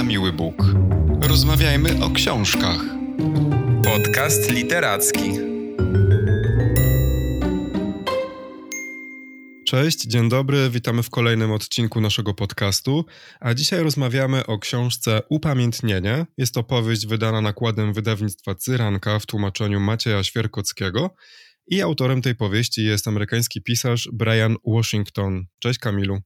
[0.00, 0.54] na miły Bóg.
[1.22, 2.80] Rozmawiajmy o książkach.
[3.84, 5.30] Podcast literacki.
[9.66, 13.04] Cześć, dzień dobry, witamy w kolejnym odcinku naszego podcastu.
[13.40, 16.26] A dzisiaj rozmawiamy o książce Upamiętnienie.
[16.38, 21.14] Jest to powieść wydana nakładem wydawnictwa Cyranka w tłumaczeniu Macieja Świerkockiego.
[21.66, 25.44] I autorem tej powieści jest amerykański pisarz Brian Washington.
[25.58, 26.20] Cześć Kamilu.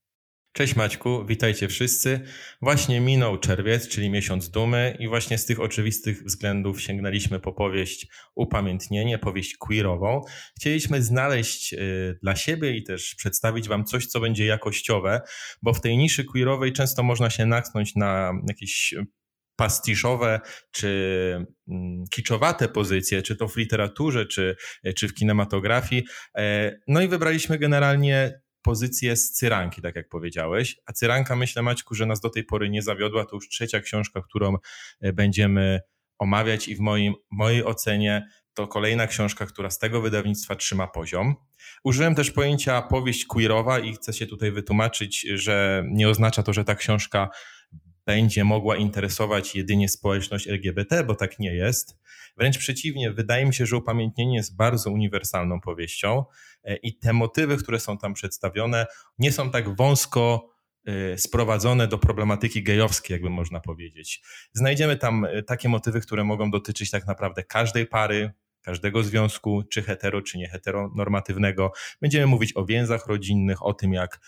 [0.56, 2.20] Cześć Maćku, witajcie wszyscy.
[2.62, 8.06] Właśnie minął czerwiec, czyli miesiąc dumy i właśnie z tych oczywistych względów sięgnęliśmy po powieść
[8.34, 10.20] Upamiętnienie, powieść queerową.
[10.56, 15.20] Chcieliśmy znaleźć y, dla siebie i też przedstawić wam coś, co będzie jakościowe,
[15.62, 18.94] bo w tej niszy queerowej często można się naknąć na jakieś
[19.56, 20.40] pastiszowe
[20.70, 20.88] czy
[21.68, 24.56] mm, kiczowate pozycje, czy to w literaturze, czy,
[24.96, 26.04] czy w kinematografii.
[26.38, 30.76] E, no i wybraliśmy generalnie pozycję z Cyranki, tak jak powiedziałeś.
[30.86, 33.24] A Cyranka, myślę, Maćku, że nas do tej pory nie zawiodła.
[33.24, 34.56] To już trzecia książka, którą
[35.00, 35.80] e, będziemy
[36.18, 41.34] omawiać i w moim, mojej ocenie to kolejna książka, która z tego wydawnictwa trzyma poziom.
[41.84, 46.64] Użyłem też pojęcia powieść queerowa i chcę się tutaj wytłumaczyć, że nie oznacza to, że
[46.64, 47.28] ta książka
[48.06, 51.98] będzie mogła interesować jedynie społeczność LGBT, bo tak nie jest.
[52.36, 56.24] Wręcz przeciwnie, wydaje mi się, że upamiętnienie jest bardzo uniwersalną powieścią
[56.64, 58.86] e, i te motywy, które są tam przedstawione,
[59.18, 60.50] nie są tak wąsko
[60.86, 64.22] e, sprowadzone do problematyki gejowskiej, jakby można powiedzieć.
[64.52, 69.82] Znajdziemy tam e, takie motywy, które mogą dotyczyć tak naprawdę każdej pary, każdego związku, czy
[69.82, 71.72] hetero, czy nie heteronormatywnego.
[72.00, 74.20] Będziemy mówić o więzach rodzinnych, o tym, jak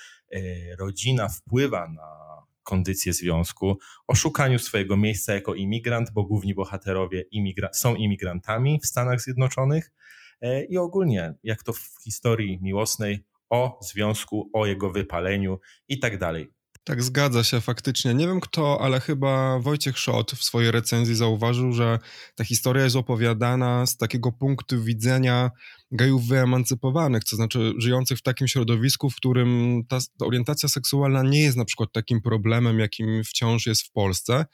[0.78, 2.25] rodzina wpływa na
[2.66, 8.86] kondycję związku, o szukaniu swojego miejsca jako imigrant, bo główni bohaterowie imigra są imigrantami w
[8.86, 9.92] Stanach Zjednoczonych
[10.40, 16.18] e, i ogólnie, jak to w historii miłosnej, o związku, o jego wypaleniu i tak
[16.18, 16.56] dalej.
[16.84, 18.14] Tak, zgadza się faktycznie.
[18.14, 21.98] Nie wiem kto, ale chyba Wojciech Szot w swojej recenzji zauważył, że
[22.34, 25.50] ta historia jest opowiadana z takiego punktu widzenia
[25.90, 31.42] gejów wyemancypowanych, to znaczy żyjących w takim środowisku, w którym ta, ta, orientacja seksualna nie
[31.42, 34.46] jest na przykład takim problemem, jakim wciąż jest w Polsce.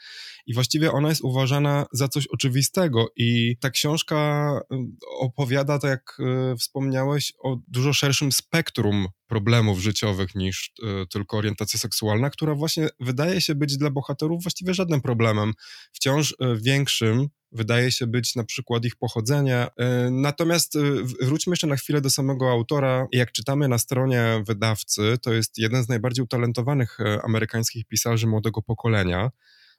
[0.47, 3.07] I właściwie ona jest uważana za coś oczywistego.
[3.17, 4.77] I ta książka y,
[5.21, 6.17] opowiada, tak jak
[6.53, 12.89] y, wspomniałeś, o dużo szerszym spektrum problemów życiowych niż y, tylko orientacja seksualna, która właśnie
[13.01, 15.53] wydaje się być dla bohaterów właściwie żadnym problemem.
[15.93, 19.67] Wciąż większym wydaje się być na przykład ich pochodzenie.
[19.77, 20.81] E, natomiast e,
[21.21, 23.07] wróćmy jeszcze na chwilę do samego autora.
[23.13, 28.63] Jak czytamy na stronie wydawcy, to jest jeden z najbardziej utalentowanych e, amerykańskich pisarzy młodego
[28.63, 29.31] pokolenia.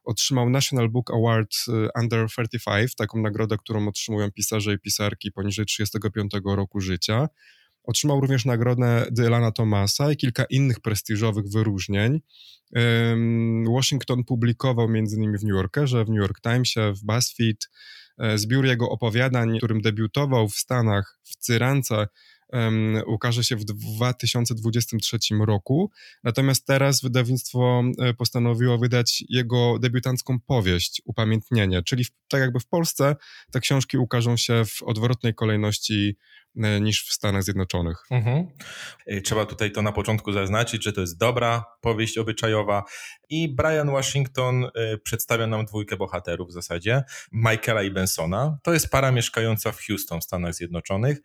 [0.04, 1.52] Otrzymał National Book Award
[2.02, 7.30] Under 35, taką nagrodę, którą otrzymują pisarze i pisarki poniżej 35 roku życia.
[7.84, 12.22] Otrzymał również nagrodę Dylana Thomasa i kilka innych prestiżowych wyróżnień.
[13.76, 15.38] Washington publikował m.in.
[15.38, 17.70] w New Yorkerze, w New York Timesie, w BuzzFeed.
[18.18, 22.08] E, zbiór jego opowiadań, którym debiutował w Stanach w Cyrance,
[22.54, 25.92] um, ukaże się w 2023 roku.
[26.24, 32.68] Natomiast teraz wydawnictwo e, postanowiło wydać jego debiutancką powieść, Upamiętnienie, czyli w, tak jakby w
[32.68, 33.16] Polsce
[33.52, 36.18] te książki ukażą się w odwrotnej kolejności
[36.62, 37.98] E, niż w Stanach Zjednoczonych.
[38.12, 38.48] Mhm.
[39.24, 42.84] Trzeba tutaj to na początku zaznaczyć, że to jest dobra powieść obyczajowa
[43.30, 48.58] i Brian Washington e, przedstawia nam dwójkę bohaterów w zasadzie, Michaela i Bensona.
[48.64, 51.18] To jest para mieszkająca w Houston w Stanach Zjednoczonych.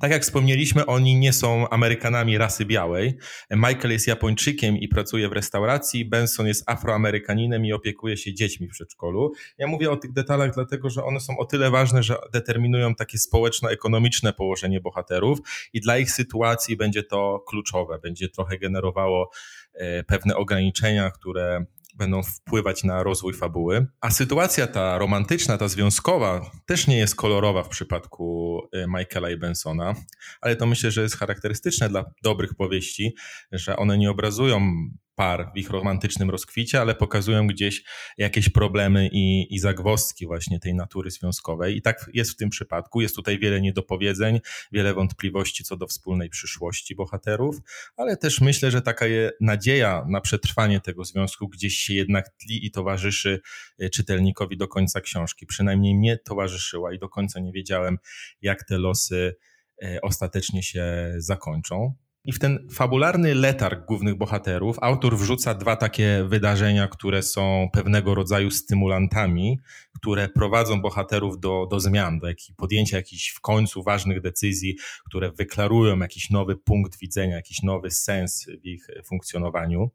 [0.00, 3.18] Tak jak wspomnieliśmy, oni nie są Amerykanami rasy białej.
[3.50, 8.70] Michael jest Japończykiem i pracuje w restauracji, Benson jest Afroamerykaninem i opiekuje się dziećmi w
[8.70, 9.32] przedszkolu.
[9.58, 13.18] Ja mówię o tych detalach dlatego, że one są o tyle ważne, że determinują takie
[13.18, 15.38] społeczno-ekonomiczne położenie bohaterów
[15.72, 19.30] i dla ich sytuacji będzie to kluczowe, będzie trochę generowało
[19.74, 21.64] e, pewne ograniczenia, które
[21.96, 23.86] będą wpływać na rozwój fabuły.
[24.00, 29.36] A sytuacja ta romantyczna, ta związkowa też nie jest kolorowa w przypadku e, Michaela i
[29.36, 29.94] Bensona,
[30.40, 33.14] ale to myślę, że jest charakterystyczne dla dobrych powieści,
[33.52, 34.72] że one nie obrazują
[35.16, 37.84] par w ich romantycznym rozkwicie, ale pokazują gdzieś
[38.18, 41.76] jakieś problemy i, i zagwozdki właśnie tej natury związkowej.
[41.76, 43.00] I tak jest w tym przypadku.
[43.00, 44.40] Jest tutaj wiele niedopowiedzeń,
[44.72, 47.56] wiele wątpliwości co do wspólnej przyszłości bohaterów,
[47.96, 49.06] ale też myślę, że taka
[49.40, 53.40] nadzieja na przetrwanie tego związku gdzieś się jednak tli i towarzyszy
[53.78, 55.46] e, czytelnikowi do końca książki.
[55.46, 57.98] Przynajmniej mnie towarzyszyła i do końca nie wiedziałem,
[58.42, 59.36] jak te losy
[59.82, 61.94] e, ostatecznie się zakończą.
[62.26, 68.14] I w ten fabularny letarg głównych bohaterów autor wrzuca dwa takie wydarzenia, które są pewnego
[68.14, 69.60] rodzaju stymulantami,
[69.94, 74.76] które prowadzą bohaterów do, do zmian, do jakich, podjęcia jakichś w końcu ważnych decyzji,
[75.06, 79.90] które wyklarują jakiś nowy punkt widzenia, jakiś nowy sens w ich funkcjonowaniu.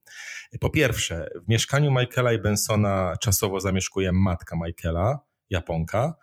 [0.59, 5.19] Po pierwsze, w mieszkaniu Michaela i Bensona czasowo zamieszkuje matka Michaela,
[5.49, 6.15] Japonka.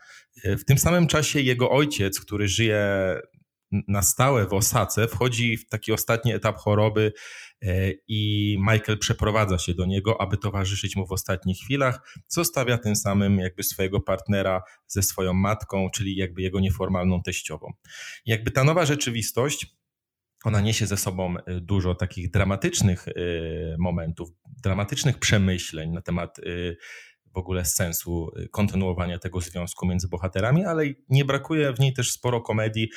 [0.44, 2.81] W tym samym czasie jego ojciec, który żyje
[3.70, 7.12] na stałe w Osace, wchodzi w taki ostatni etap choroby
[7.62, 12.17] e, i Michael przeprowadza się do niego, aby towarzyszyć mu w ostatnich chwilach.
[12.29, 17.73] Zostawia tym samym jakby swojego partnera ze swoją matką, czyli jakby jego nieformalną teściową.
[18.26, 19.79] Jakby ta nowa rzeczywistość
[20.44, 23.12] ona niesie ze sobą e, dużo takich dramatycznych e,
[23.79, 24.29] momentów,
[24.62, 26.41] dramatycznych przemyśleń na temat
[27.35, 32.41] w ogóle sensu kontynuowania tego związku między bohaterami, ale nie brakuje w niej też sporo
[32.41, 32.88] komedii,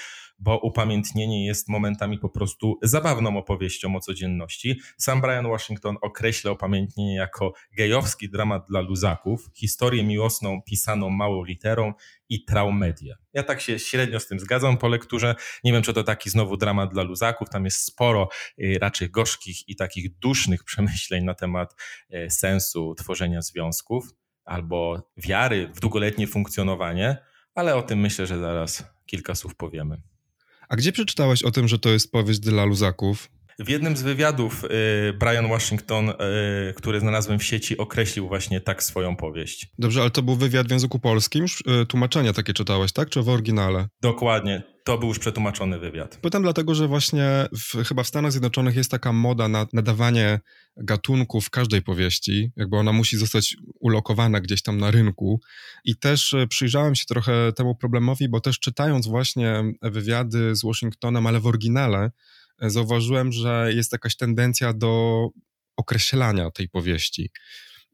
[0.41, 4.79] bo upamiętnienie jest momentami po prostu zabawną opowieścią o codzienności.
[4.97, 11.93] Sam Brian Washington określa upamiętnienie jako gejowski dramat dla luzaków, historię miłosną pisaną małą literą
[12.29, 13.15] i traumedię.
[13.33, 15.35] Ja tak się średnio z tym zgadzam po lekturze.
[15.63, 17.49] Nie wiem, czy to taki znowu dramat dla luzaków.
[17.49, 18.29] Tam jest sporo
[18.59, 21.75] y, raczej gorzkich i takich dusznych przemyśleń na temat
[22.13, 24.09] y, sensu tworzenia związków
[24.45, 27.17] albo wiary w długoletnie funkcjonowanie,
[27.55, 30.01] ale o tym myślę, że zaraz kilka słów powiemy.
[30.71, 33.29] A gdzie przeczytałeś o tym, że to jest powieść dla luzaków?
[33.65, 36.13] W jednym z wywiadów y, Brian Washington, y,
[36.73, 39.67] który znalazłem w sieci, określił właśnie tak swoją powieść.
[39.79, 41.45] Dobrze, ale to był wywiad w języku polskim?
[41.81, 43.09] Y, tłumaczenia takie czytałeś, tak?
[43.09, 43.87] Czy w oryginale?
[44.01, 44.63] Dokładnie.
[44.83, 46.17] To był już przetłumaczony wywiad.
[46.21, 50.39] Pytam dlatego, że właśnie w, chyba w Stanach Zjednoczonych jest taka moda na nadawanie
[50.77, 55.41] gatunków każdej powieści, jakby ona musi zostać ulokowana gdzieś tam na rynku.
[55.85, 61.39] I też przyjrzałem się trochę temu problemowi, bo też czytając właśnie wywiady z Washingtonem, ale
[61.39, 62.11] w oryginale,
[62.61, 65.27] zauważyłem, że jest jakaś tendencja do
[65.77, 67.29] określania tej powieści.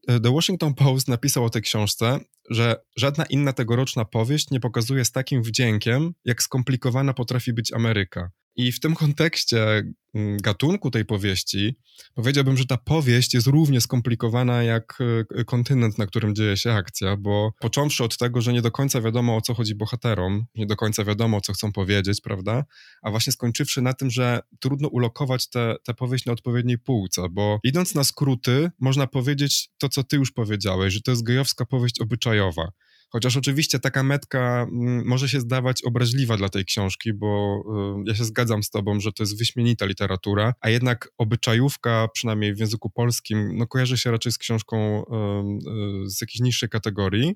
[0.08, 2.20] The Washington Post napisał o tej książce,
[2.50, 8.30] że żadna inna tegoroczna powieść nie pokazuje z takim wdziękiem, jak skomplikowana potrafi być Ameryka.
[8.58, 9.82] I w tym kontekście
[10.14, 11.76] mm, gatunku tej powieści
[12.14, 14.98] powiedziałbym, że ta powieść jest równie skomplikowana jak
[15.34, 19.00] e, kontynent, na którym dzieje się akcja, bo począwszy od tego, że nie do końca
[19.00, 22.64] wiadomo o co chodzi bohaterom, nie do końca wiadomo co chcą powiedzieć, prawda?
[23.02, 27.94] A właśnie skończywszy na tym, że trudno ulokować tę powieść na odpowiedniej półce, bo idąc
[27.94, 32.68] na skróty, można powiedzieć to, co ty już powiedziałeś, że to jest gejowska powieść obyczajowa.
[33.10, 37.62] Chociaż oczywiście taka metka mm, może się zdawać obraźliwa dla tej książki, bo
[38.00, 42.54] y, ja się zgadzam z tobą, że to jest wyśmienita literatura, a jednak obyczajówka, przynajmniej
[42.54, 47.34] w języku polskim, no kojarzy się raczej z książką y, y, z jakiejś niższej kategorii.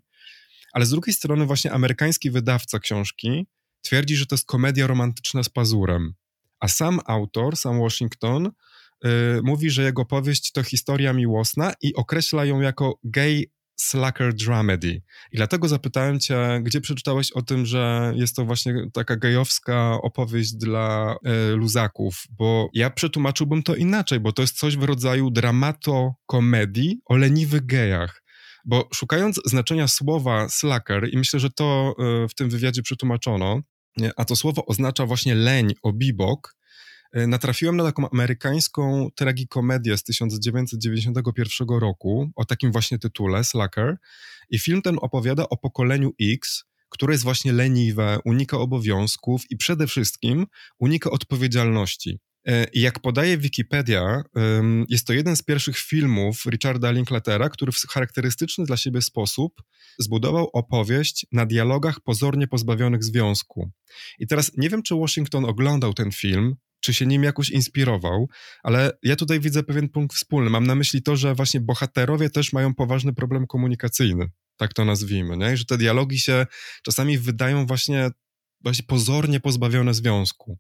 [0.73, 3.47] Ale z drugiej strony właśnie amerykański wydawca książki
[3.83, 6.15] twierdzi, że to jest komedia romantyczna z pazurem.
[6.61, 8.51] A sam autor, sam Washington,
[9.43, 13.45] mówi, że jego powieść to historia miłosna i określa ją jako gay
[13.77, 15.03] slacker dramedy.
[15.33, 20.53] I dlatego zapytałem cię, gdzie przeczytałeś o tym, że jest to właśnie taka gejowska opowieść
[20.53, 27.01] dla e, luzaków, bo ja przetłumaczyłbym to inaczej, bo to jest coś w rodzaju dramato-komedii
[27.07, 28.23] o leniwych gejach.
[28.65, 33.61] Bo szukając znaczenia słowa slacker, i myślę, że to e, w tym wywiadzie przetłumaczono,
[34.17, 36.55] a to słowo oznacza właśnie leń, obibok,
[37.13, 43.97] natrafiłem na taką amerykańską tragikomedię z 1991 roku o takim właśnie tytule, Slacker.
[44.51, 49.87] I film ten opowiada o pokoleniu X, które jest właśnie leniwe, unika obowiązków i przede
[49.87, 50.47] wszystkim
[50.79, 52.19] unika odpowiedzialności.
[52.47, 54.23] E, I jak podaje Wikipedia,
[54.89, 59.63] jest to jeden z pierwszych filmów Richarda Linklatera, który w charakterystyczny dla siebie sposób
[59.99, 63.71] zbudował opowieść na dialogach pozornie pozbawionych związku.
[64.19, 68.29] I teraz nie wiem, czy Washington oglądał ten film, czy się nim jakoś inspirował,
[68.63, 70.51] ale ja tutaj widzę pewien punkt wspólny.
[70.51, 75.37] Mam na myśli to, że właśnie bohaterowie też mają poważny problem komunikacyjny, tak to nazwijmy,
[75.37, 75.57] nie?
[75.57, 76.47] że te dialogi się
[76.83, 78.11] czasami wydają właśnie,
[78.61, 80.59] właśnie pozornie pozbawione związku.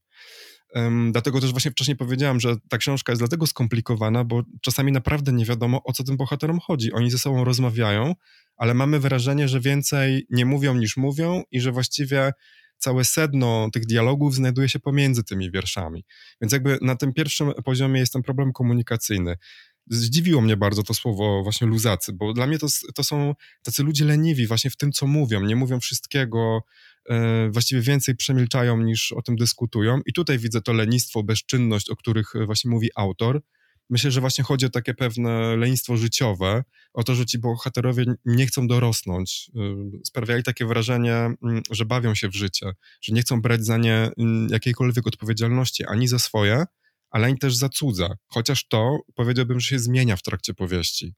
[0.74, 5.32] Um, dlatego też właśnie wcześniej powiedziałam, że ta książka jest dlatego skomplikowana, bo czasami naprawdę
[5.32, 6.92] nie wiadomo, o co tym bohaterom chodzi.
[6.92, 8.14] Oni ze sobą rozmawiają,
[8.56, 12.32] ale mamy wrażenie, że więcej nie mówią niż mówią i że właściwie
[12.82, 16.04] całe sedno tych dialogów znajduje się pomiędzy tymi wierszami.
[16.40, 19.36] Więc jakby na tym pierwszym poziomie jest ten problem komunikacyjny.
[19.90, 24.04] Zdziwiło mnie bardzo to słowo właśnie luzacy, bo dla mnie to, to są tacy ludzie
[24.04, 25.40] leniwi właśnie w tym, co mówią.
[25.40, 26.62] Nie mówią wszystkiego,
[27.08, 30.00] e, właściwie więcej przemilczają niż o tym dyskutują.
[30.06, 33.42] I tutaj widzę to lenistwo, bezczynność, o których właśnie mówi autor
[33.92, 38.46] Myślę, że właśnie chodzi o takie pewne lenistwo życiowe, o to, że ci bohaterowie nie
[38.46, 39.50] chcą dorosnąć.
[39.94, 42.72] Y, sprawiali takie wrażenie, mm, że bawią się w życie,
[43.02, 46.64] że nie chcą brać za nie mm, jakiejkolwiek odpowiedzialności ani za swoje,
[47.10, 51.14] ale ani też zacudza, chociaż to powiedziałbym, że się zmienia w trakcie powieści.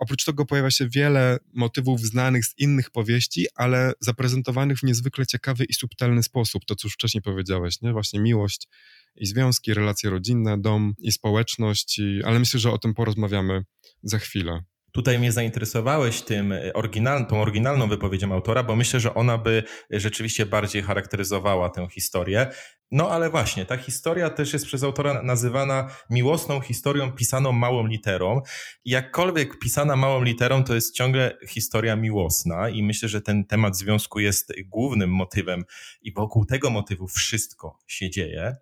[0.00, 5.64] Oprócz tego pojawia się wiele motywów znanych z innych powieści, ale zaprezentowanych w niezwykle ciekawy
[5.64, 6.64] i subtelny sposób.
[6.64, 7.92] To, co już wcześniej powiedziałeś, nie?
[7.92, 8.68] Właśnie miłość
[9.16, 12.22] i związki, relacje rodzinne, dom i społeczność, i...
[12.24, 13.64] ale myślę, że o tym porozmawiamy
[14.02, 14.62] za chwilę.
[14.92, 19.62] Tutaj mnie zainteresowałeś tym e, oryginal, tą oryginalną wypowiedzią autora, bo myślę, że ona by
[19.90, 22.46] rzeczywiście bardziej charakteryzowała tę historię.
[22.90, 28.40] No ale właśnie, ta historia też jest przez autora nazywana miłosną historią pisaną małą literą.
[28.84, 34.20] Jakkolwiek pisana małą literą, to jest ciągle historia miłosna i myślę, że ten temat związku
[34.20, 35.64] jest głównym motywem
[36.02, 38.56] i wokół tego motywu wszystko się dzieje.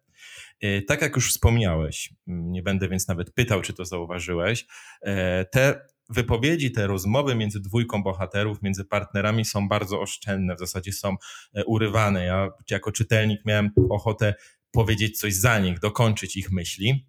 [0.61, 4.67] E, tak jak już wspomniałeś, nie będę więc nawet pytał, czy to zauważyłeś,
[5.03, 10.93] e, te wypowiedzi, te rozmowy między dwójką bohaterów, między partnerami są bardzo oszczędne, w zasadzie
[10.93, 11.17] są
[11.55, 12.25] e, urywane.
[12.25, 14.35] Ja jako czytelnik miałem ochotę
[14.71, 17.07] powiedzieć coś za nich, dokończyć ich myśli.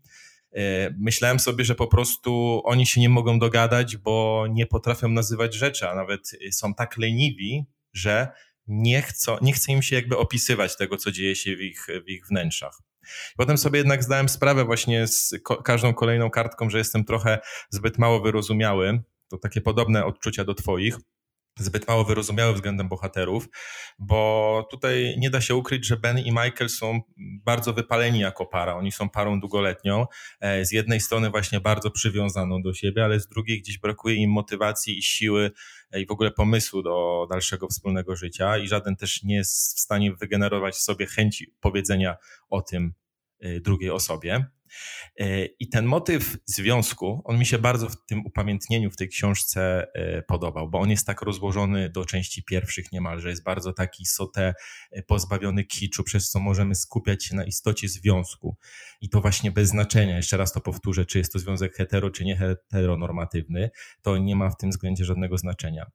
[0.55, 5.55] E, myślałem sobie, że po prostu oni się nie mogą dogadać, bo nie potrafią nazywać
[5.55, 8.27] rzeczy, a nawet są tak leniwi, że
[8.67, 12.09] nie, chcą, nie chce im się jakby opisywać tego, co dzieje się w ich, w
[12.09, 12.88] ich wnętrzach.
[13.37, 17.39] Potem sobie jednak zdałem sprawę właśnie z każdą kolejną kartką, że jestem trochę
[17.69, 19.01] zbyt mało wyrozumiały.
[19.29, 20.97] To takie podobne odczucia do Twoich
[21.59, 23.49] zbyt mało wyrozumiały względem bohaterów,
[23.99, 28.75] bo tutaj nie da się ukryć, że Ben i Michael są bardzo wypaleni jako para.
[28.75, 30.05] Oni są parą długoletnią.
[30.39, 34.31] E, z jednej strony właśnie bardzo przywiązaną do siebie, ale z drugiej gdzieś brakuje im
[34.31, 35.51] motywacji i siły
[35.91, 39.79] e, i w ogóle pomysłu do dalszego wspólnego życia i żaden też nie jest w
[39.79, 42.17] stanie wygenerować sobie chęci powiedzenia
[42.49, 42.93] o tym
[43.39, 44.45] e, drugiej osobie.
[45.19, 49.87] E, I ten motyw związku, on mi się bardzo w tym upamiętnieniu w tej książce
[49.93, 54.53] e, podobał, bo on jest tak rozłożony do części pierwszych niemalże, jest bardzo taki sote,
[54.91, 58.57] e, pozbawiony kiczu, przez co możemy skupiać się na istocie związku.
[59.01, 62.25] I to właśnie bez znaczenia, jeszcze raz to powtórzę, czy jest to związek hetero, czy
[62.25, 63.69] nie heteronormatywny,
[64.01, 65.91] to nie ma w tym względzie żadnego znaczenia.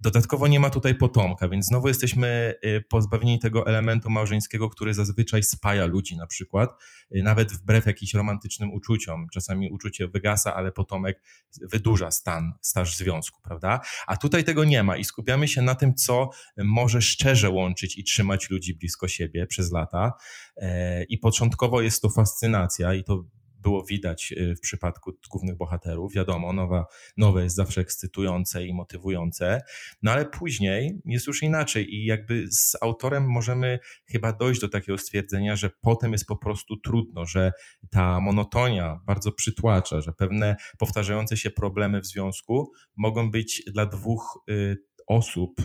[0.00, 2.54] Dodatkowo nie ma tutaj potomka, więc znowu jesteśmy
[2.88, 6.70] pozbawieni tego elementu małżeńskiego, który zazwyczaj spaja ludzi na przykład,
[7.10, 9.26] nawet wbrew wbrew jakimś romantycznym uczuciom.
[9.32, 11.22] Czasami uczucie wygasa, ale potomek
[11.62, 13.80] wydłuża stan, staż związku, prawda?
[14.06, 18.04] A tutaj tego nie ma i skupiamy się na tym, co może szczerze łączyć i
[18.04, 20.12] trzymać ludzi blisko siebie przez lata.
[20.56, 23.24] E, I początkowo jest to fascynacja i to
[23.64, 26.12] było widać y, w przypadku głównych bohaterów.
[26.12, 29.62] Wiadomo, nowa, nowe jest zawsze ekscytujące i motywujące,
[30.02, 34.98] no ale później jest już inaczej i jakby z autorem możemy chyba dojść do takiego
[34.98, 37.52] stwierdzenia, że potem jest po prostu trudno, że
[37.90, 44.44] ta monotonia bardzo przytłacza, że pewne powtarzające się problemy w związku mogą być dla dwóch
[44.50, 45.62] y, osób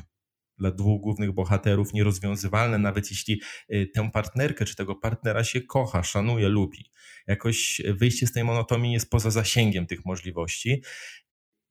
[0.60, 3.42] dla dwóch głównych bohaterów nierozwiązywalne, nawet jeśli
[3.74, 6.92] y, tę partnerkę czy tego partnera się kocha, szanuje, lubi.
[7.28, 10.84] Jakoś wyjście z tej monotomii jest poza zasięgiem tych możliwości.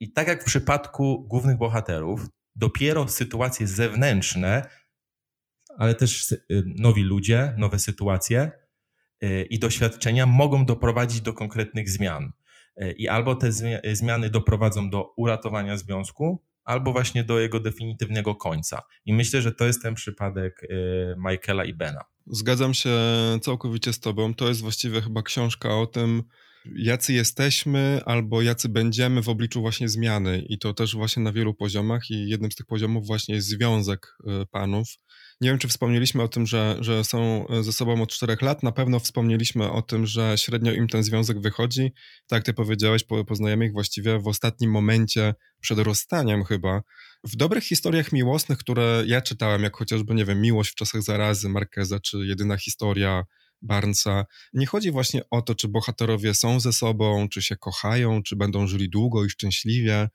[0.01, 2.27] I tak jak w przypadku głównych bohaterów,
[2.57, 4.69] dopiero sytuacje zewnętrzne,
[5.79, 8.51] ale też y, nowi ludzie, nowe sytuacje
[9.25, 12.33] y, i doświadczenia mogą doprowadzić do konkretnych zmian.
[12.97, 13.53] I albo te
[13.93, 18.83] zmiany doprowadzą do uratowania związku, albo właśnie do jego definitywnego końca.
[19.07, 20.69] I myślę, że to jest ten przypadek y,
[21.19, 22.05] Michaela i Bena.
[22.27, 22.91] Zgadzam się
[23.43, 24.35] całkowicie z Tobą.
[24.35, 26.23] To jest właściwie chyba książka o tym,
[26.77, 30.45] jacy jesteśmy albo jacy będziemy w obliczu właśnie zmiany.
[30.49, 32.11] I to też właśnie na wielu poziomach.
[32.11, 34.89] I jednym z tych poziomów właśnie jest związek y, panów.
[35.41, 38.63] Nie wiem, czy wspomnieliśmy o tym, że, że są ze sobą od czterech lat.
[38.63, 41.93] Na pewno wspomnieliśmy o tym, że średnio im ten związek wychodzi.
[42.27, 46.83] Tak ty powiedziałeś, poznajemy ich właściwie w ostatnim momencie przed rozstaniem chyba.
[47.25, 51.49] W dobrych historiach miłosnych, które ja czytałem, jak chociażby, nie wiem, Miłość w czasach zarazy
[51.49, 53.25] Markeza, czy Jedyna historia
[53.63, 58.37] Barnesa, nie chodzi właśnie o to, czy bohaterowie są ze sobą, czy się kochają, czy
[58.37, 60.09] będą żyli długo i szczęśliwie,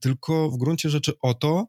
[0.00, 1.66] tylko w gruncie rzeczy o to,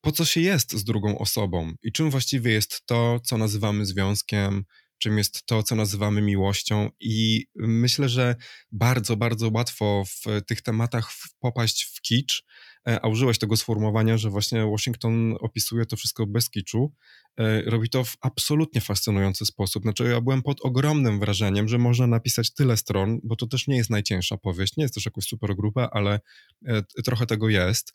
[0.00, 4.64] po co się jest z drugą osobą i czym właściwie jest to, co nazywamy związkiem,
[5.00, 6.90] czym jest to, co nazywamy miłością.
[7.00, 8.36] I myślę, że
[8.72, 12.44] bardzo, bardzo łatwo w tych tematach popaść w kicz.
[12.88, 16.92] E, a użyłeś tego sformułowania, że właśnie Washington opisuje to wszystko bez kiczu.
[17.36, 19.82] E, robi to w absolutnie fascynujący sposób.
[19.82, 23.76] Znaczy, ja byłem pod ogromnym wrażeniem, że można napisać tyle stron, bo to też nie
[23.76, 26.20] jest najcięższa powieść, nie jest też jakaś super grupa, ale
[26.66, 27.94] e, trochę tego jest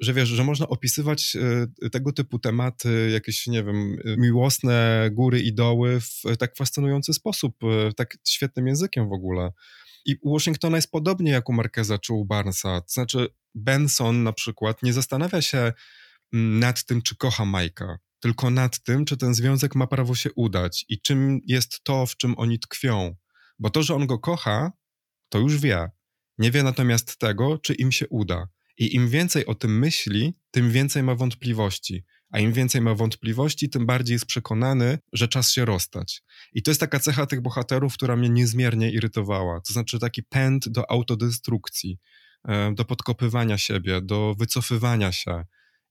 [0.00, 1.36] że wiesz, że można opisywać
[1.82, 7.56] e, tego typu tematy, jakieś, nie wiem, miłosne góry i doły w tak fascynujący sposób,
[7.96, 9.52] tak świetnym językiem w ogóle.
[10.04, 12.80] I u Washingtona jest podobnie jak u Marqueza czy u Barnesa.
[12.80, 15.72] To znaczy, Benson na przykład nie zastanawia się
[16.32, 20.32] mm, nad tym, czy kocha Majka, tylko nad tym, czy ten związek ma prawo się
[20.32, 23.16] udać i czym jest to, w czym oni tkwią.
[23.58, 24.72] Bo to, że on go kocha,
[25.28, 25.90] to już wie.
[26.38, 28.48] Nie wie natomiast tego, czy im się uda.
[28.78, 32.04] I im więcej o tym myśli, tym więcej ma wątpliwości.
[32.30, 36.22] A im więcej ma wątpliwości, tym bardziej jest przekonany, że czas się rozstać.
[36.52, 39.60] I to jest taka cecha tych bohaterów, która mnie niezmiernie irytowała.
[39.60, 41.98] To znaczy taki pęd do autodestrukcji,
[42.48, 45.44] e, do podkopywania siebie, do wycofywania się.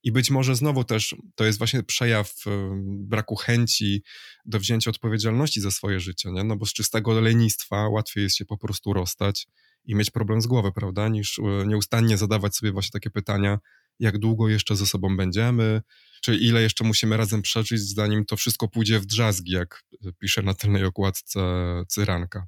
[0.03, 2.51] I być może znowu też to jest właśnie przejaw e,
[2.83, 4.03] braku chęci
[4.45, 6.43] do wzięcia odpowiedzialności za swoje życie, nie?
[6.43, 9.47] no bo z czystego lenistwa łatwiej jest się po prostu rozstać
[9.87, 13.59] i mieć problem z głowy, prawda, niż e, nieustannie zadawać sobie właśnie takie pytania,
[13.99, 15.81] jak długo jeszcze ze sobą będziemy,
[16.21, 19.83] czy ile jeszcze musimy razem przeżyć, zanim to wszystko pójdzie w drzazgi, jak
[20.19, 21.39] pisze na tylnej okładce
[21.87, 22.47] Cyranka.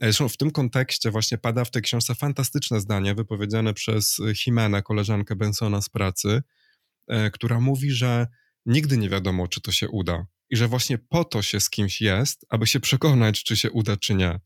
[0.00, 4.82] E, zresztą w tym kontekście właśnie pada w tej książce fantastyczne zdanie wypowiedziane przez Jimenę,
[4.82, 6.42] koleżankę Bensona z pracy,
[7.08, 8.26] e, która mówi, że
[8.66, 12.00] nigdy nie wiadomo, czy to się uda i że właśnie po to się z kimś
[12.00, 14.40] jest, aby się przekonać, czy się uda, czy nie.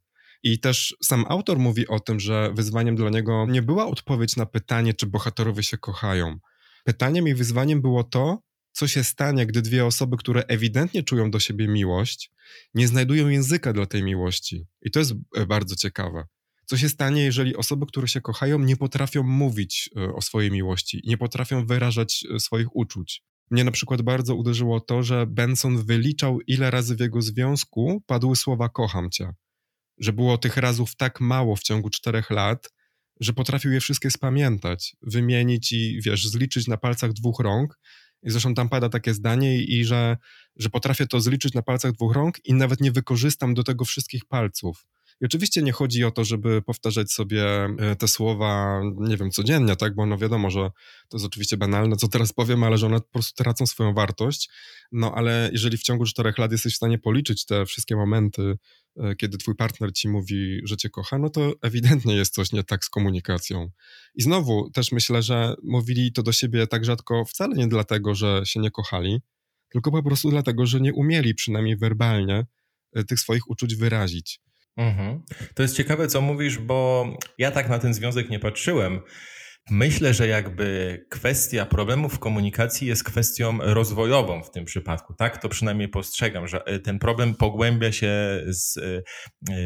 [0.45, 4.47] I też sam autor mówi o tym, że wyzwaniem dla niego nie była odpowiedź na
[4.47, 6.39] pytanie, czy bohaterowie się kochają.
[6.85, 8.39] Pytaniem i wyzwaniem było to,
[8.73, 12.31] co się stanie, gdy dwie osoby, które ewidentnie czują do siebie miłość,
[12.75, 14.67] nie znajdują języka dla tej miłości.
[14.83, 16.25] I to jest e, bardzo ciekawe.
[16.67, 21.03] Co się stanie, jeżeli osoby, które się kochają, nie potrafią mówić e, o swojej miłości,
[21.07, 23.23] nie potrafią wyrażać e, swoich uczuć?
[23.51, 28.37] Mnie na przykład bardzo uderzyło to, że Benson wyliczał, ile razy w jego związku padły
[28.37, 29.33] słowa kocham cię
[29.99, 32.71] że było tych razów tak mało w ciągu czterech lat,
[33.21, 37.79] że potrafił je wszystkie spamiętać, wymienić i wiesz, zliczyć na palcach dwóch rąk.
[38.23, 40.17] I zresztą tam pada takie zdanie, i, i że,
[40.57, 44.25] że potrafię to zliczyć na palcach dwóch rąk i nawet nie wykorzystam do tego wszystkich
[44.25, 44.87] palców.
[45.21, 49.77] I oczywiście nie chodzi o to, żeby powtarzać sobie e, te słowa, nie wiem, codziennie,
[49.77, 50.71] tak, bo no wiadomo, że
[51.09, 54.51] to jest oczywiście banalne, co teraz powiem, ale że one po prostu tracą swoją wartość.
[54.93, 58.59] No ale jeżeli w ciągu czterech lat jesteś w stanie policzyć te wszystkie momenty,
[58.97, 62.65] e, kiedy twój partner ci mówi, że cię kocha, no to ewidentnie jest coś nie
[62.65, 63.71] tak z komunikacją.
[64.15, 68.43] I znowu też myślę, że mówili to do siebie tak rzadko wcale nie dlatego, że
[68.45, 69.21] się nie kochali,
[69.69, 72.47] tylko po prostu dlatego, że nie umieli przynajmniej werbalnie
[72.93, 74.41] e, tych swoich uczuć wyrazić.
[74.77, 75.23] Mhm.
[75.55, 77.07] To jest ciekawe, co mówisz, bo
[77.39, 79.01] ja tak na ten związek nie patrzyłem.
[79.71, 85.15] Myślę, że jakby kwestia problemów komunikacji jest kwestią rozwojową w tym przypadku.
[85.15, 89.03] Tak to przynajmniej postrzegam, że e, ten problem pogłębia się z, e,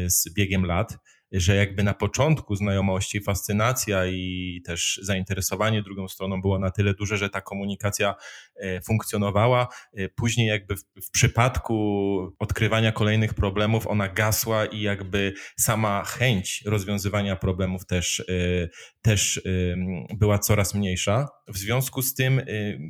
[0.09, 0.97] z biegiem lat
[1.31, 7.17] że jakby na początku znajomości fascynacja i też zainteresowanie drugą stroną było na tyle duże,
[7.17, 8.15] że ta komunikacja
[8.55, 9.67] e, funkcjonowała.
[9.93, 16.63] E, później jakby w, w przypadku odkrywania kolejnych problemów ona gasła i jakby sama chęć
[16.65, 18.23] rozwiązywania problemów też, e,
[19.01, 19.41] też
[20.17, 21.27] była coraz mniejsza.
[21.47, 22.41] W związku z tym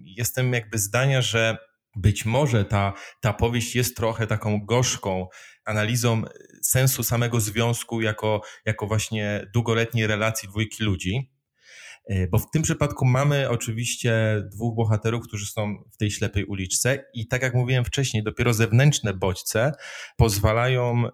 [0.04, 1.58] jestem jakby zdania, że
[1.96, 5.28] być może ta, ta powieść jest trochę taką gorzką
[5.70, 6.24] analizą
[6.62, 11.32] sensu samego związku jako, jako właśnie długoletniej relacji dwójki ludzi.
[12.10, 17.06] E, bo w tym przypadku mamy oczywiście dwóch bohaterów, którzy są w tej ślepej uliczce,
[17.14, 19.72] i tak jak mówiłem wcześniej, dopiero zewnętrzne bodźce
[20.18, 21.12] pozwalają e,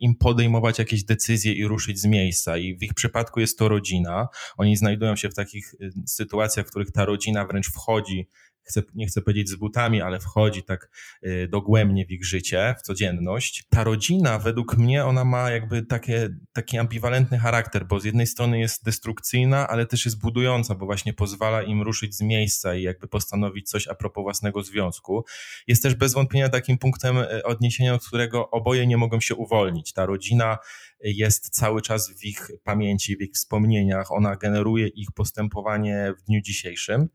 [0.00, 2.56] im podejmować jakieś decyzje i ruszyć z miejsca.
[2.56, 4.28] I w ich przypadku jest to rodzina.
[4.56, 8.28] Oni znajdują się w takich e, sytuacjach, w których ta rodzina wręcz wchodzi
[8.64, 10.90] chcę, nie chcę powiedzieć z butami, ale wchodzi tak
[11.26, 13.64] y, dogłębnie w ich życie, w codzienność.
[13.70, 18.60] Ta rodzina, według mnie, ona ma jakby takie, taki ambiwalentny charakter, bo z jednej strony
[18.60, 23.08] jest destrukcyjna, ale też jest budująca, bo właśnie pozwala im ruszyć z miejsca i jakby
[23.08, 25.24] postanowić coś a propos własnego związku.
[25.66, 29.92] Jest też bez wątpienia takim punktem y, odniesienia, od którego oboje nie mogą się uwolnić.
[29.92, 30.58] Ta rodzina
[31.04, 36.40] jest cały czas w ich pamięci, w ich wspomnieniach, ona generuje ich postępowanie w dniu
[36.40, 37.08] dzisiejszym.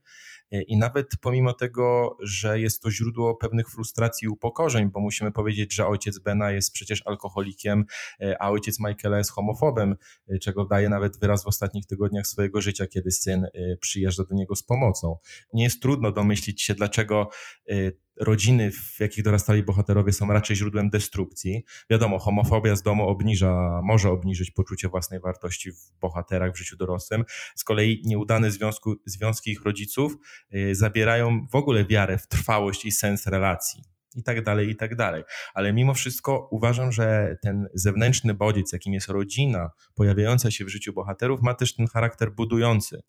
[0.51, 5.31] E, I nawet pomimo tego, że jest to źródło pewnych frustracji i upokorzeń, bo musimy
[5.31, 7.85] powiedzieć, że ojciec Bena jest przecież alkoholikiem,
[8.21, 9.95] e, a ojciec Michaela jest homofobem,
[10.29, 13.47] e, czego daje nawet wyraz w ostatnich tygodniach swojego życia, kiedy syn
[13.81, 15.17] przyjeżdża do niego z pomocą.
[15.53, 17.29] Nie jest trudno domyślić się, dlaczego
[18.19, 21.63] rodziny, w jakich dorastali bohaterowie, są raczej źródłem destrukcji.
[21.89, 27.23] Wiadomo, homofobia z domu obniża, może obniżyć poczucie własnej wartości w bohaterach w życiu dorosłym.
[27.55, 30.15] Z kolei nieudane związku, związki ich rodziców
[30.55, 33.83] y, zabierają w ogóle wiarę w trwałość i sens relacji
[34.15, 35.23] i tak dalej, i tak dalej.
[35.53, 40.93] Ale mimo wszystko uważam, że ten zewnętrzny bodziec, jakim jest rodzina pojawiająca się w życiu
[40.93, 43.01] bohaterów, ma też ten charakter budujący.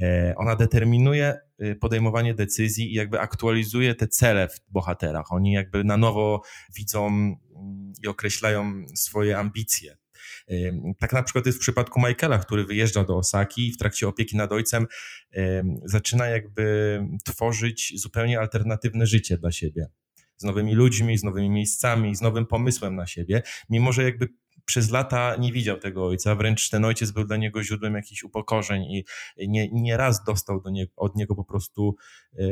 [0.00, 5.32] E, ona determinuje y, podejmowanie decyzji i jakby aktualizuje te cele w bohaterach.
[5.32, 6.42] Oni jakby na nowo
[6.76, 7.36] widzą mm,
[8.02, 9.96] i określają swoje ambicje.
[10.98, 14.36] Tak na przykład jest w przypadku Michaela, który wyjeżdża do Osaki i w trakcie opieki
[14.36, 14.86] nad ojcem
[15.84, 19.86] zaczyna jakby tworzyć zupełnie alternatywne życie dla siebie.
[20.36, 24.28] Z nowymi ludźmi, z nowymi miejscami, z nowym pomysłem na siebie, mimo że jakby
[24.66, 28.82] przez lata nie widział tego ojca, wręcz ten ojciec był dla niego źródłem jakichś upokorzeń
[28.82, 29.04] i
[29.48, 31.96] nie, nie raz dostał do nie, od niego po prostu
[32.38, 32.44] e,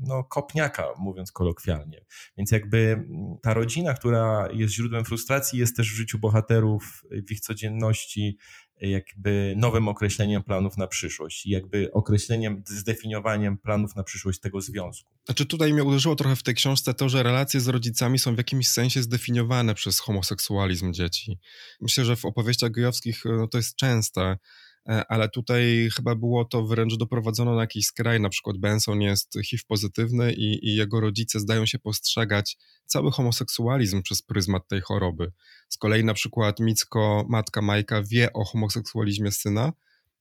[0.00, 2.04] no, kopniaka, mówiąc kolokwialnie.
[2.36, 3.04] Więc jakby
[3.42, 8.38] ta rodzina, która jest źródłem frustracji, jest też w życiu bohaterów, w ich codzienności,
[8.80, 15.10] jakby nowym określeniem planów na przyszłość jakby określeniem, zdefiniowaniem planów na przyszłość tego związku.
[15.24, 18.38] Znaczy tutaj mnie uderzyło trochę w tej książce to, że relacje z rodzicami są w
[18.38, 21.38] jakimś sensie zdefiniowane przez homoseksualizm dzieci.
[21.80, 24.36] Myślę, że w opowieściach gejowskich no, to jest częste,
[24.84, 29.62] ale tutaj chyba było to wręcz doprowadzone na jakiś skraj, na przykład Benson jest HIV
[29.68, 35.32] pozytywny i, i jego rodzice zdają się postrzegać cały homoseksualizm przez pryzmat tej choroby.
[35.68, 39.72] Z kolei na przykład Micko, matka Majka wie o homoseksualizmie syna,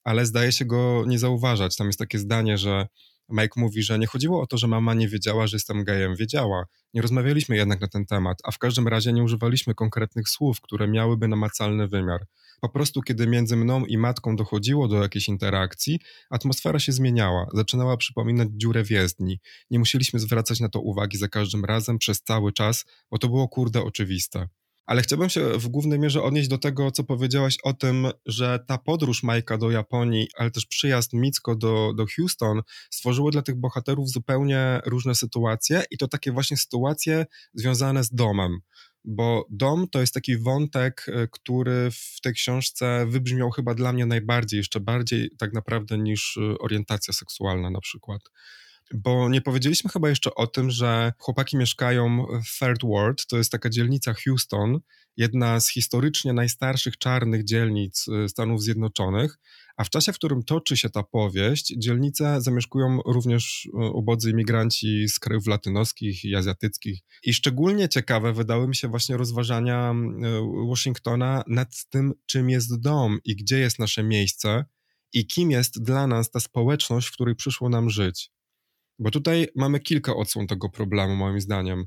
[0.04, 1.76] ale zdaje się go nie zauważać.
[1.76, 2.88] Tam jest takie zdanie, że
[3.30, 6.16] Mike mówi, że nie chodziło o to, że mama nie wiedziała, że jestem gejem.
[6.16, 6.66] Wiedziała.
[6.94, 10.88] Nie rozmawialiśmy jednak na ten temat, a w każdym razie nie używaliśmy konkretnych słów, które
[10.88, 12.26] miałyby namacalny wymiar.
[12.62, 17.98] Po prostu, kiedy między mną i matką dochodziło do jakiejś interakcji, atmosfera się zmieniała, zaczynała
[17.98, 19.40] przypominać dziurę w jezdni.
[19.72, 23.48] Nie musieliśmy zwracać na to uwagi za każdym razem przez cały czas, bo to było
[23.48, 24.48] kurde oczywiste.
[24.86, 28.78] Ale chciałbym się w głównej mierze odnieść do tego, co powiedziałaś o tym, że ta
[28.78, 34.10] podróż Majka do Japonii, ale też przyjazd Micko do, do Houston stworzyły dla tych bohaterów
[34.10, 38.60] zupełnie różne sytuacje i to takie właśnie sytuacje związane z domem
[39.06, 44.06] bo dom to jest taki wątek, e, który w tej książce wybrzmiał chyba dla mnie
[44.06, 48.22] najbardziej, jeszcze bardziej tak naprawdę niż e, orientacja seksualna na przykład.
[48.93, 53.52] Bo nie powiedzieliśmy chyba jeszcze o tym, że chłopaki mieszkają w Third Ward, to jest
[53.52, 54.80] taka dzielnica Houston,
[55.17, 59.39] jedna z historycznie najstarszych czarnych dzielnic y, Stanów Zjednoczonych,
[59.78, 65.08] a w czasie, w którym toczy się ta powieść, dzielnicę zamieszkują również y, ubodzy imigranci
[65.10, 67.00] z krajów latynoskich i azjatyckich.
[67.24, 73.19] I szczególnie ciekawe wydały mi się właśnie rozważania y, Washingtona nad tym, czym jest dom
[73.26, 74.65] i gdzie jest nasze miejsce
[75.13, 78.32] i kim jest dla nas ta społeczność, w której przyszło nam żyć.
[79.04, 81.86] Bo tutaj mamy kilka odsłon tego problemu, moim zdaniem.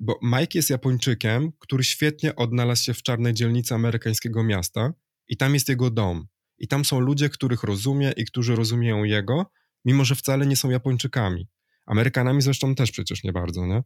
[0.00, 4.92] Bo Mike jest Japończykiem, który świetnie odnalazł się w czarnej dzielnicy amerykańskiego miasta
[5.28, 6.26] i tam jest jego dom.
[6.58, 9.50] I tam są ludzie, których rozumie i którzy rozumieją jego,
[9.84, 11.48] mimo że wcale nie są Japończykami.
[11.86, 13.82] Amerykanami zresztą też przecież nie bardzo, nie?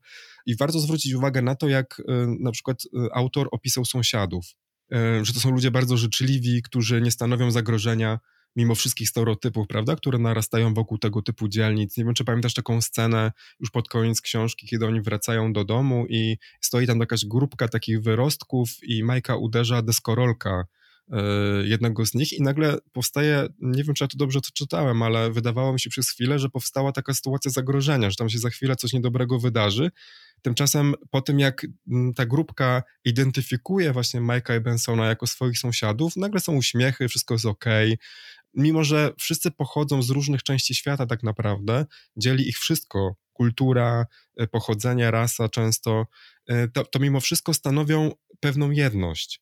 [0.46, 2.04] I warto zwrócić uwagę na to, jak y,
[2.40, 4.44] na przykład y, autor opisał sąsiadów,
[4.92, 8.18] y, że to są ludzie bardzo życzliwi, którzy nie stanowią zagrożenia
[8.56, 11.96] mimo wszystkich stereotypów, prawda, które narastają wokół tego typu dzielnic.
[11.96, 16.06] Nie wiem, czy pamiętasz taką scenę już pod koniec książki, kiedy oni wracają do domu
[16.08, 20.64] i stoi tam jakaś grupka takich wyrostków i Majka uderza deskorolka
[21.12, 21.22] e,
[21.64, 25.72] jednego z nich i nagle powstaje, nie wiem czy ja to dobrze czytałem, ale wydawało
[25.72, 28.92] mi się przez chwilę, że powstała taka sytuacja zagrożenia, że tam się za chwilę coś
[28.92, 29.90] niedobrego wydarzy.
[30.42, 36.16] Tymczasem po tym, jak mm, ta grupka identyfikuje właśnie Mike'a i Bensona jako swoich sąsiadów,
[36.16, 37.64] nagle są uśmiechy, wszystko jest ok,
[38.54, 41.86] mimo że wszyscy pochodzą z różnych części świata tak naprawdę,
[42.16, 46.06] dzieli ich wszystko, kultura, e, pochodzenie, rasa często,
[46.46, 49.40] e, to, to mimo wszystko stanowią pewną jedność.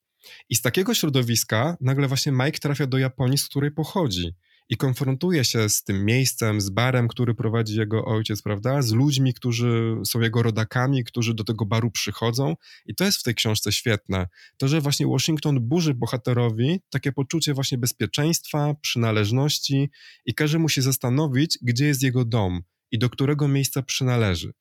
[0.48, 4.34] I z takiego środowiska nagle właśnie Mike trafia do Japonii, z której pochodzi
[4.70, 8.82] i konfrontuje się z tym miejscem, z barem, który prowadzi jego ojciec, prawda?
[8.82, 12.54] Z ludźmi, którzy są jego rodakami, którzy do tego baru przychodzą.
[12.86, 14.28] I to jest w tej książce świetne.
[14.56, 19.90] To, że właśnie Washington burzy bohaterowi takie poczucie właśnie bezpieczeństwa, przynależności
[20.26, 24.52] i każe mu się zastanowić, gdzie jest jego dom i do którego miejsca przynależy.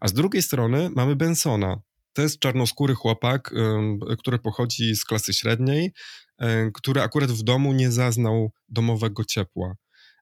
[0.00, 3.54] A z drugiej strony mamy Bensona, to jest czarnoskóry chłopak,
[4.18, 5.92] który pochodzi z klasy średniej,
[6.74, 9.74] który akurat w domu nie zaznał domowego ciepła.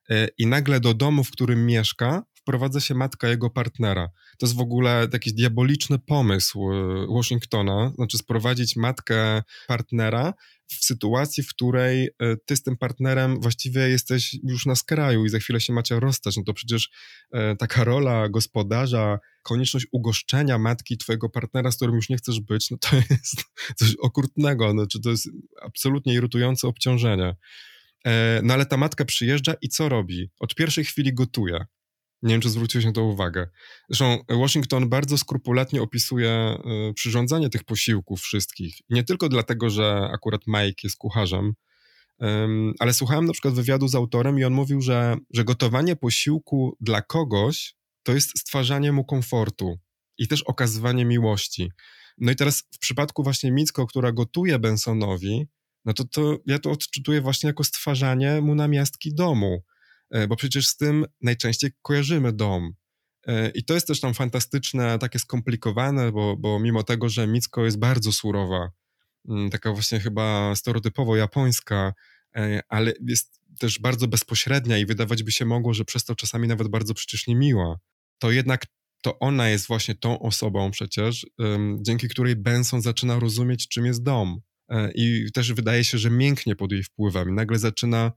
[0.09, 4.09] E, I nagle do domu, w którym mieszka, wprowadza się matka jego partnera.
[4.37, 10.33] To jest w ogóle jakiś diaboliczny pomysł e, Washingtona, znaczy sprowadzić matkę partnera
[10.67, 15.29] w sytuacji, w której e, ty z tym partnerem właściwie jesteś już na skraju i
[15.29, 16.89] za chwilę się macie rozstać, no to przecież
[17.31, 22.71] e, taka rola gospodarza, konieczność ugoszczenia matki twojego partnera, z którym już nie chcesz być,
[22.71, 23.43] no to jest
[23.75, 25.29] coś okrutnego, no, czy to jest
[25.61, 27.35] absolutnie irytujące obciążenie.
[28.43, 30.29] No ale ta matka przyjeżdża i co robi?
[30.39, 31.65] Od pierwszej chwili gotuje.
[32.21, 33.47] Nie wiem, czy zwróciłeś na to uwagę.
[33.89, 36.57] Zresztą Washington bardzo skrupulatnie opisuje
[36.89, 38.75] y, przyrządzanie tych posiłków wszystkich.
[38.89, 41.53] Nie tylko dlatego, że akurat Mike jest kucharzem,
[42.79, 47.01] ale słuchałem na przykład wywiadu z autorem i on mówił, że, że gotowanie posiłku dla
[47.01, 49.79] kogoś to jest stwarzanie mu komfortu
[50.17, 51.71] i też okazywanie miłości.
[52.17, 55.47] No i teraz w przypadku właśnie Micko, która gotuje Bensonowi,
[55.85, 59.70] no to, to ja to odczytuję właśnie jako stwarzanie mu namiastki domu E,
[60.29, 62.73] bo przecież z tym najczęściej kojarzymy dom.
[63.27, 67.65] E, I to jest też tam fantastyczne, takie skomplikowane, bo, bo mimo tego, że Micko
[67.65, 68.71] jest bardzo surowa,
[69.29, 71.93] mm, taka właśnie chyba stereotypowo japońska,
[72.35, 76.47] e, ale jest też bardzo bezpośrednia i wydawać by się mogło, że przez to czasami
[76.47, 77.79] nawet bardzo przecież niemiła.
[78.19, 78.65] To jednak
[79.01, 81.25] to ona jest właśnie tą osobą przecież,
[81.81, 84.41] dzięki której Benson zaczyna rozumieć, czym jest dom.
[84.69, 87.35] E, I też wydaje się, że mięknie pod jej wpływem.
[87.35, 88.11] Nagle zaczyna e,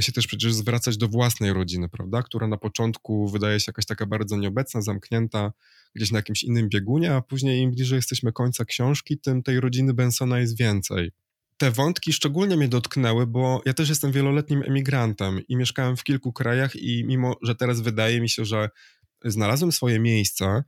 [0.00, 2.22] się też przecież zwracać do własnej rodziny, prawda?
[2.22, 5.52] Która na początku wydaje się jakaś taka bardzo nieobecna, zamknięta
[5.94, 9.94] gdzieś na jakimś innym biegunie, a później im bliżej jesteśmy końca książki, tym tej rodziny
[9.94, 11.12] Bensona jest więcej.
[11.56, 16.32] Te wątki szczególnie mnie dotknęły, bo ja też jestem wieloletnim emigrantem i mieszkałem w kilku
[16.32, 18.70] krajach i mimo, że teraz wydaje mi się, że
[19.24, 20.64] znalazłem swoje miejsce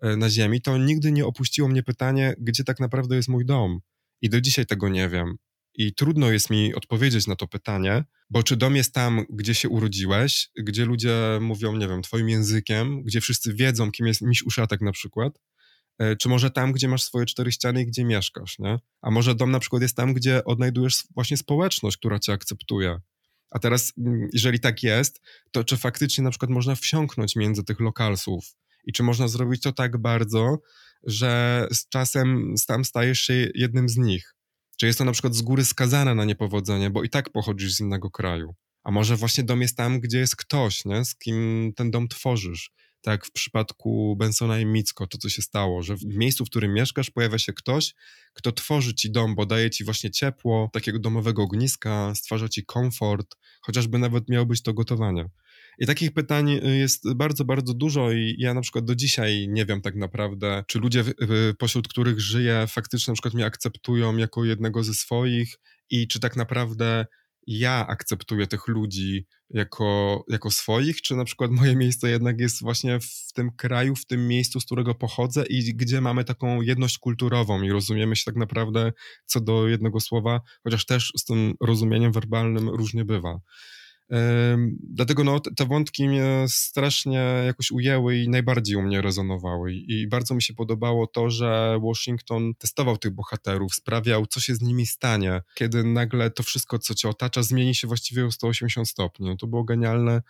[0.00, 3.80] e, na ziemi, to nigdy nie opuściło mnie pytanie, gdzie tak naprawdę jest mój dom.
[4.22, 5.36] I do dzisiaj tego nie wiem.
[5.76, 9.68] I trudno jest mi odpowiedzieć na to pytanie, bo czy dom jest tam, gdzie się
[9.68, 14.80] urodziłeś, gdzie ludzie mówią, nie wiem, twoim językiem, gdzie wszyscy wiedzą, kim jest miś uszatek
[14.80, 15.38] na przykład,
[15.98, 18.78] e, czy może tam, gdzie masz swoje cztery ściany i gdzie mieszkasz, nie?
[19.02, 23.00] A może dom na przykład jest tam, gdzie odnajdujesz właśnie społeczność, która cię akceptuje.
[23.50, 27.80] A teraz, mm, jeżeli tak jest, to czy faktycznie na przykład można wsiąknąć między tych
[27.80, 28.44] lokalsów
[28.84, 30.58] i czy można zrobić to tak bardzo,
[31.02, 34.35] że z czasem tam stajesz się jednym z nich?
[34.76, 37.80] Czy jest to na przykład z góry skazane na niepowodzenie, bo i tak pochodzisz z
[37.80, 38.54] innego kraju?
[38.84, 41.04] A może właśnie dom jest tam, gdzie jest ktoś, nie?
[41.04, 42.70] z kim ten dom tworzysz?
[43.06, 46.74] tak w przypadku Bensona i Micko, to co się stało, że w miejscu, w którym
[46.74, 47.94] mieszkasz, pojawia się ktoś,
[48.32, 53.36] kto tworzy ci dom, bo daje ci właśnie ciepło, takiego domowego ogniska, stwarza ci komfort,
[53.60, 55.28] chociażby nawet miało być to gotowanie.
[55.78, 59.66] I takich pytań y, jest bardzo, bardzo dużo i ja na przykład do dzisiaj nie
[59.66, 61.04] wiem tak naprawdę, czy ludzie,
[61.58, 65.56] pośród których żyję, faktycznie na przykład mnie akceptują jako jednego ze swoich
[65.90, 67.06] i czy tak naprawdę
[67.46, 73.00] ja akceptuję tych ludzi jako, jako swoich, czy na przykład moje miejsce jednak jest właśnie
[73.00, 77.62] w tym kraju, w tym miejscu, z którego pochodzę i gdzie mamy taką jedność kulturową
[77.62, 78.92] i rozumiemy się tak naprawdę
[79.26, 83.40] co do jednego słowa, chociaż też z tym rozumieniem werbalnym różnie bywa.
[84.90, 89.72] Dlatego no, te wątki mnie strasznie jakoś ujęły i najbardziej u mnie rezonowały.
[89.72, 94.62] I bardzo mi się podobało to, że Washington testował tych bohaterów, sprawiał, co się z
[94.62, 99.28] nimi stanie, kiedy nagle to wszystko, co cię otacza, zmieni się właściwie o 180 stopni.
[99.28, 100.22] No, to było genialne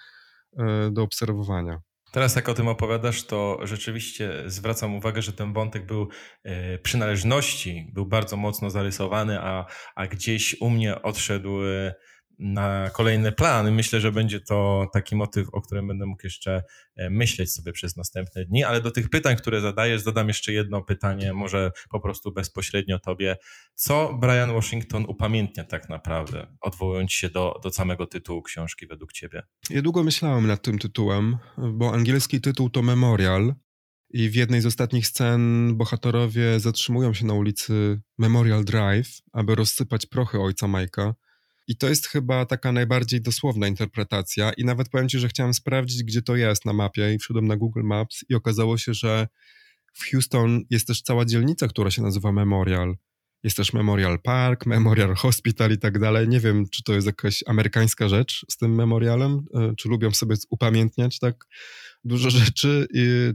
[0.58, 1.80] e, do obserwowania.
[2.12, 6.08] Teraz jak o tym opowiadasz, to rzeczywiście zwracam uwagę, że ten wątek był
[6.42, 11.94] e, przynależności, był bardzo mocno zarysowany, a, a gdzieś u mnie odszedł e,
[12.38, 13.70] na kolejne plany.
[13.70, 16.62] Myślę, że będzie to taki motyw, o którym będę mógł jeszcze
[16.96, 20.82] e, myśleć sobie przez następne dni, ale do tych pytań, które zadajesz, zadam jeszcze jedno
[20.82, 23.36] pytanie, może po prostu bezpośrednio tobie.
[23.74, 29.42] Co Brian Washington upamiętnia tak naprawdę, odwołując się do, do samego tytułu książki według ciebie?
[29.70, 33.54] Ja długo myślałem nad tym tytułem, bo angielski tytuł to Memorial,
[34.10, 40.06] i w jednej z ostatnich scen bohaterowie zatrzymują się na ulicy Memorial Drive, aby rozsypać
[40.06, 41.14] prochy ojca Majka.
[41.68, 44.52] I to jest chyba taka najbardziej dosłowna interpretacja.
[44.52, 47.56] I nawet powiem Ci, że chciałem sprawdzić, gdzie to jest na mapie, i wszedłem na
[47.56, 49.28] Google Maps, i okazało się, że
[49.94, 52.96] w Houston jest też cała dzielnica, która się nazywa Memorial.
[53.42, 56.28] Jest też Memorial Park, Memorial Hospital i tak dalej.
[56.28, 60.36] Nie wiem, czy to jest jakaś amerykańska rzecz z tym memorialem, e, czy lubią sobie
[60.50, 61.44] upamiętniać tak
[62.04, 62.86] dużo rzeczy,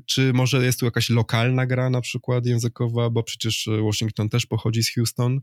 [0.05, 4.83] czy może jest tu jakaś lokalna gra na przykład językowa, bo przecież Washington też pochodzi
[4.83, 5.41] z Houston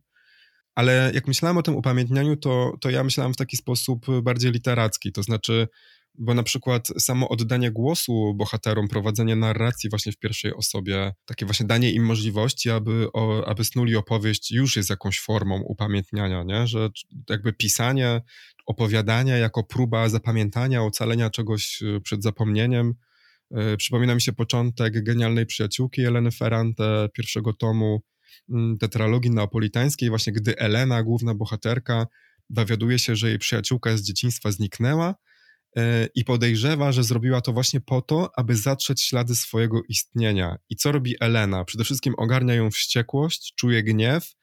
[0.78, 5.12] ale jak myślałem o tym upamiętnianiu, to, to ja myślałem w taki sposób bardziej literacki,
[5.12, 5.68] to znaczy,
[6.14, 11.66] bo na przykład samo oddanie głosu bohaterom, prowadzenie narracji właśnie w pierwszej osobie, takie właśnie
[11.66, 16.66] danie im możliwości, aby, o, aby snuli opowieść, już jest jakąś formą upamiętniania, nie?
[16.66, 16.88] że
[17.30, 18.20] jakby pisanie,
[18.66, 22.94] opowiadania jako próba zapamiętania, ocalenia czegoś y, przed zapomnieniem.
[23.50, 28.02] Yy, przypomina mi się początek genialnej przyjaciółki Eleny Ferrante, pierwszego tomu,
[28.80, 32.06] tetralogii neapolitańskiej, właśnie gdy Elena, główna bohaterka,
[32.50, 35.14] dowiaduje się, że jej przyjaciółka z dzieciństwa zniknęła
[35.76, 40.56] e, i podejrzewa, że zrobiła to właśnie po to, aby zatrzeć ślady swojego istnienia.
[40.70, 41.64] I co robi Elena?
[41.64, 44.34] Przede wszystkim ogarnia ją wściekłość, czuje gniew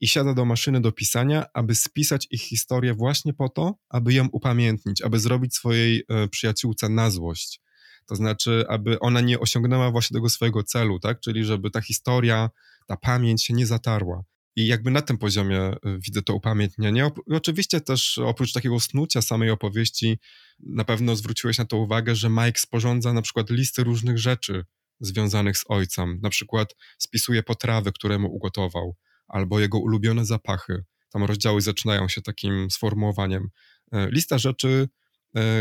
[0.00, 4.28] i siada do maszyny do pisania, aby spisać ich historię właśnie po to, aby ją
[4.32, 7.60] upamiętnić, aby zrobić swojej e, przyjaciółce na złość.
[8.06, 11.20] To znaczy, aby ona nie osiągnęła właśnie tego swojego celu, tak?
[11.20, 12.50] Czyli żeby ta historia
[12.86, 14.24] ta pamięć się nie zatarła.
[14.56, 17.10] I jakby na tym poziomie y, widzę to upamiętnienie.
[17.30, 20.18] Oczywiście też oprócz takiego snucia samej opowieści,
[20.60, 24.64] na pewno zwróciłeś na to uwagę, że Mike sporządza na przykład listy różnych rzeczy
[25.00, 26.18] związanych z ojcem.
[26.22, 28.96] Na przykład spisuje potrawy, które mu ugotował,
[29.28, 30.84] albo jego ulubione zapachy.
[31.10, 33.48] Tam rozdziały zaczynają się takim sformułowaniem.
[33.92, 34.88] E, lista rzeczy,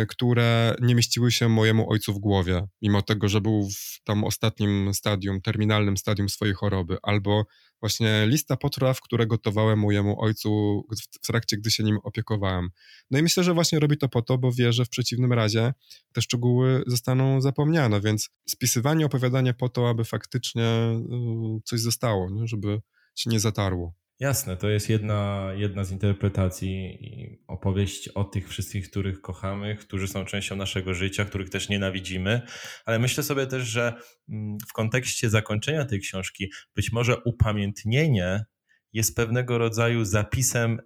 [0.08, 4.94] które nie mieściły się mojemu ojcu w głowie, mimo tego, że był w tam ostatnim
[4.94, 7.46] stadium, terminalnym stadium swojej choroby, albo
[7.80, 10.82] właśnie lista potraw, które gotowałem mojemu ojcu
[11.12, 12.70] w trakcie, gdy się nim opiekowałem.
[13.12, 15.74] No i myślę, że właśnie robi to po to, bo wie, że w przeciwnym razie
[16.14, 22.48] te szczegóły zostaną zapomniane, więc spisywanie, opowiadanie po to, aby faktycznie y, coś zostało, nie?
[22.48, 22.82] żeby
[23.16, 24.01] się nie zatarło.
[24.22, 30.08] Jasne, to jest jedna, jedna z interpretacji i opowieść o tych wszystkich, których kochamy, którzy
[30.08, 32.42] są częścią naszego życia, których też nienawidzimy,
[32.86, 33.94] ale myślę sobie też, że
[34.30, 38.46] mm, w kontekście zakończenia tej książki być może upamiętnienie
[38.94, 40.80] jest pewnego rodzaju zapisem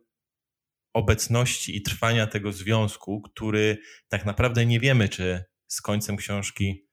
[0.94, 6.88] obecności i trwania tego związku, który tak naprawdę nie wiemy, czy z końcem książki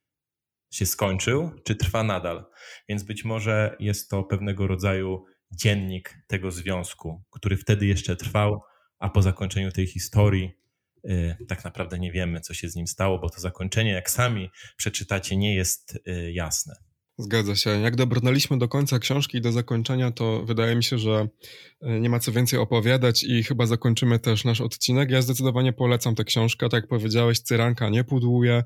[0.73, 2.45] się skończył, czy trwa nadal.
[2.89, 8.63] Więc być może jest to pewnego rodzaju dziennik tego związku, który wtedy jeszcze trwał,
[8.99, 10.51] a po zakończeniu tej historii
[11.05, 14.51] y, tak naprawdę nie wiemy, co się z nim stało, bo to zakończenie, jak sami
[14.77, 16.92] przeczytacie, nie jest y, jasne.
[17.19, 17.71] Zgadza się.
[17.71, 21.29] Jak dobrnęliśmy do końca książki i do zakończenia, to wydaje mi się, że
[21.81, 25.11] e, nie ma co więcej opowiadać i chyba zakończymy też nasz odcinek.
[25.11, 26.69] Ja zdecydowanie polecam tę książkę.
[26.69, 28.65] Tak jak powiedziałeś, Cyranka nie pudłuje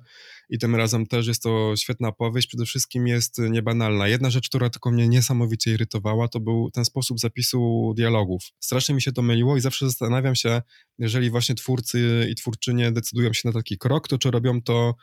[0.49, 2.49] i tym razem też jest to świetna powieść.
[2.49, 4.09] Przede wszystkim jest niebanalna.
[4.09, 8.43] Jedna rzecz, która tylko mnie niesamowicie irytowała, to był ten sposób zapisu dialogów.
[8.61, 10.63] Strasznie mi się to myliło i zawsze zastanawiam się,
[10.99, 14.95] jeżeli właśnie twórcy i twórczynie decydują się na taki krok, to czy robią to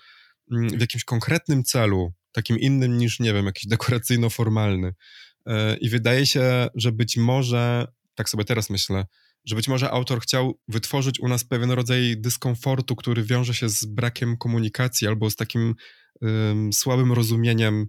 [0.51, 4.91] mm, w jakimś konkretnym celu, takim innym niż, nie wiem, jakiś dekoracyjno-formalny.
[5.45, 9.05] E, I wydaje się, że być może, tak sobie teraz myślę,
[9.45, 13.85] że być może autor chciał wytworzyć u nas pewien rodzaj dyskomfortu, który wiąże się z
[13.85, 15.75] brakiem komunikacji albo z takim
[16.21, 17.87] um, słabym rozumieniem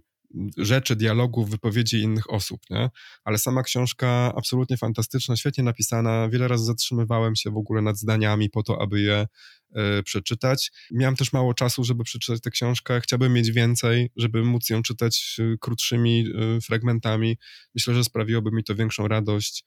[0.57, 2.89] rzeczy, dialogów, wypowiedzi innych osób, nie?
[3.23, 6.29] Ale sama książka absolutnie fantastyczna, świetnie napisana.
[6.29, 9.27] Wiele razy zatrzymywałem się w ogóle nad zdaniami po to, aby je
[9.75, 10.71] e, przeczytać.
[10.91, 13.01] Miałem też mało czasu, żeby przeczytać tę książkę.
[13.01, 16.25] Chciałbym mieć więcej, żeby móc ją czytać e, krótszymi
[16.57, 17.37] e, fragmentami.
[17.75, 19.65] Myślę, że sprawiłoby mi to większą radość.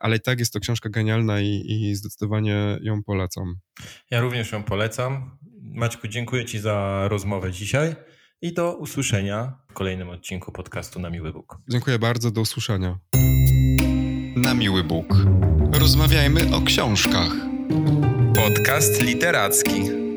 [0.00, 3.54] Ale i tak jest to książka genialna i, i zdecydowanie ją polecam.
[4.10, 5.38] Ja również ją polecam.
[5.62, 7.96] Maćku, dziękuję Ci za rozmowę dzisiaj
[8.42, 11.58] i do usłyszenia w kolejnym odcinku podcastu Na Miły Bóg.
[11.68, 12.98] Dziękuję bardzo, do usłyszenia.
[14.36, 15.14] Na Miły Bóg.
[15.72, 17.32] Rozmawiajmy o książkach.
[18.34, 20.07] Podcast literacki.